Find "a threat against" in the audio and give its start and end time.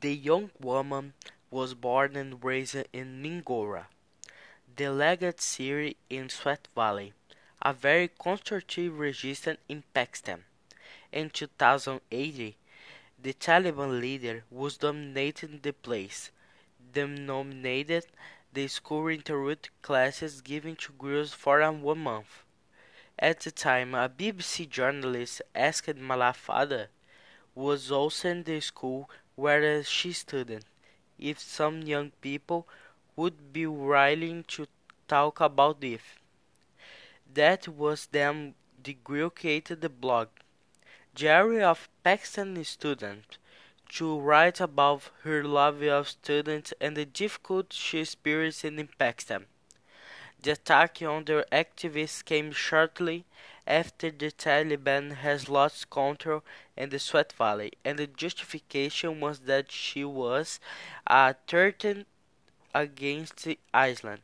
61.34-63.46